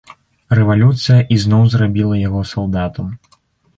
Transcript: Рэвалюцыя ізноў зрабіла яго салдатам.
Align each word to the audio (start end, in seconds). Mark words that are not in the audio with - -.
Рэвалюцыя 0.59 1.19
ізноў 1.37 1.67
зрабіла 1.75 2.15
яго 2.27 2.41
салдатам. 2.53 3.07